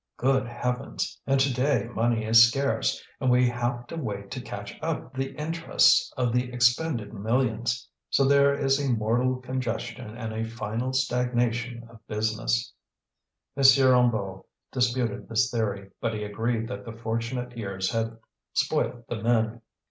[0.17, 1.21] Good heavens!
[1.27, 5.35] and to day money is scarce, and we have to wait to catch up the
[5.35, 11.87] interest of the expended millions; so there is a mortal congestion and a final stagnation
[11.87, 12.73] of business."
[13.55, 13.61] M.
[13.61, 18.17] Hennebeau disputed this theory, but he agreed that the fortunate years had
[18.55, 19.61] spoilt the men.